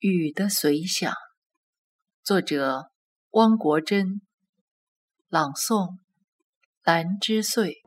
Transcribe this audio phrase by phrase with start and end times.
[0.00, 1.12] 雨的随想，
[2.22, 2.92] 作者
[3.30, 4.20] 汪国真，
[5.28, 5.96] 朗诵
[6.84, 7.78] 兰之岁。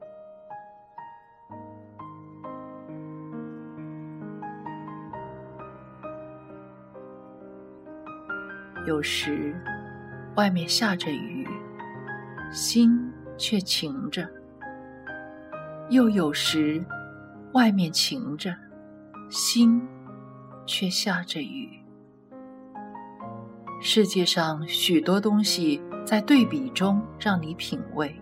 [8.86, 9.56] 有时
[10.36, 11.48] 外面下着雨，
[12.52, 12.90] 心
[13.38, 14.26] 却晴着；
[15.90, 16.86] 又有时
[17.54, 18.54] 外面晴着，
[19.30, 19.88] 心
[20.68, 21.81] 却下着雨。
[23.84, 28.16] 世界上许多东西在对比中让你品味。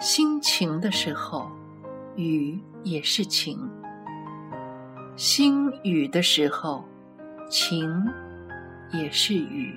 [0.00, 1.48] 心晴的时候，
[2.16, 3.56] 雨也是晴；
[5.14, 6.84] 心雨的时候，
[7.48, 7.88] 晴
[8.92, 9.72] 也是雨。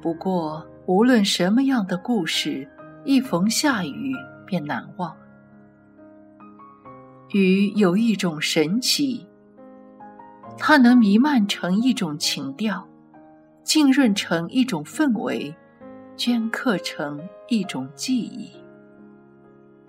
[0.00, 2.66] 不过，无论什么样的故事，
[3.04, 4.14] 一逢下雨
[4.46, 5.14] 便难忘。
[7.32, 9.26] 雨有一种神奇。
[10.56, 12.88] 它能弥漫成一种情调，
[13.62, 15.54] 浸润成一种氛围，
[16.16, 18.50] 镌刻成一种记忆。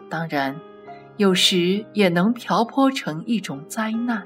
[0.10, 0.60] 当然，
[1.18, 4.26] 有时也能瓢泼成一种灾难。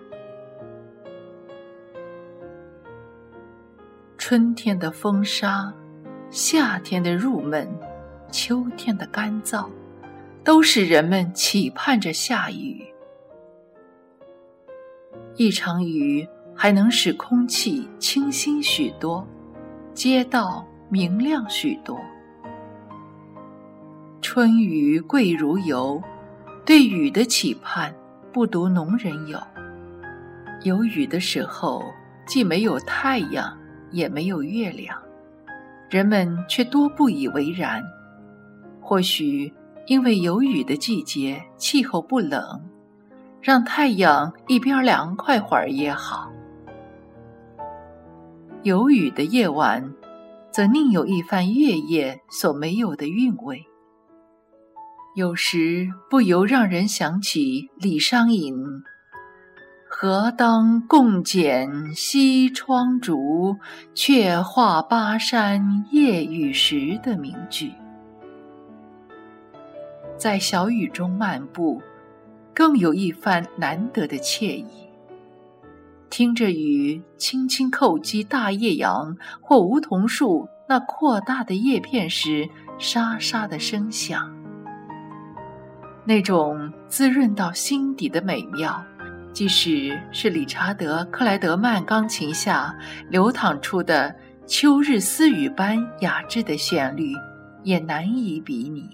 [4.18, 5.74] 春天的风沙，
[6.30, 7.68] 夏天的入闷，
[8.32, 9.68] 秋天的干燥，
[10.44, 12.86] 都使人们期盼着下雨。
[15.36, 16.28] 一场雨
[16.62, 19.26] 还能使空气清新许多，
[19.94, 21.98] 街道明亮许多。
[24.22, 26.04] 春雨贵如油，
[26.66, 27.96] 对雨的期盼
[28.34, 29.40] 不独农人有。
[30.64, 31.82] 有雨的时候，
[32.28, 33.58] 既没有太阳，
[33.92, 35.02] 也没有月亮，
[35.90, 37.82] 人们却多不以为然。
[38.82, 39.50] 或许
[39.86, 42.62] 因为有雨的季节，气候不冷。
[43.42, 46.30] 让太阳一边凉快会儿也好。
[48.64, 49.94] 有雨的夜晚，
[50.52, 53.66] 则另有一番月夜所没有的韵味。
[55.16, 58.56] 有时不由让人想起李商隐
[59.88, 63.58] “何当共剪西窗烛，
[63.94, 67.72] 却话巴山夜雨时”的名句。
[70.18, 71.82] 在小雨中漫步。
[72.52, 74.89] 更有一番难得的惬意。
[76.20, 82.46] 听着雨轻轻叩击大叶杨或梧桐树那扩大的叶片时，
[82.78, 84.30] 沙沙的声响，
[86.04, 88.84] 那种滋润到心底的美妙，
[89.32, 92.78] 即使是理查德·克莱德曼钢琴下
[93.08, 94.14] 流淌出的
[94.46, 97.14] 秋日私语般雅致的旋律，
[97.64, 98.90] 也难以比拟。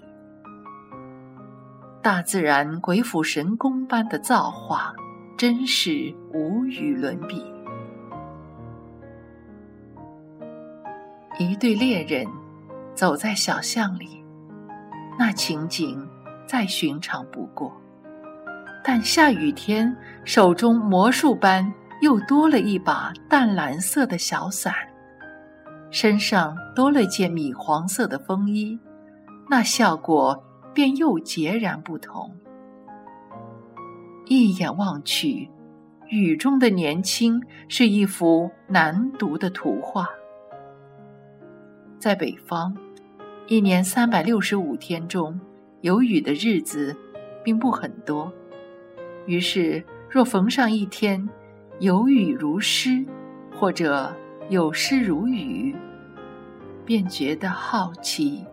[2.00, 4.94] 大自然鬼斧神工般的造化，
[5.36, 7.44] 真是无与伦比。
[11.38, 12.26] 一对恋人
[12.94, 14.24] 走在小巷里，
[15.18, 16.08] 那情景
[16.46, 17.72] 再寻常不过。
[18.82, 24.72] 但下雨天，手中魔术般又多了一把淡蓝色的小伞，
[25.90, 28.78] 身上多了件米黄色的风衣，
[29.48, 30.42] 那效果。
[30.76, 32.36] 便又截然不同。
[34.28, 35.48] 一眼望去，
[36.08, 40.08] 雨中的年轻是一幅难读的图画。
[42.00, 42.76] 在北方，
[43.46, 45.40] 一年三百六十五天中，
[45.80, 46.96] 有雨的日子
[47.44, 48.32] 并不很多。
[49.26, 51.28] 于是，若逢上一天
[51.78, 53.04] 有雨如诗，
[53.56, 54.12] 或者
[54.48, 55.72] 有诗如雨，
[56.84, 58.44] 便觉得好奇。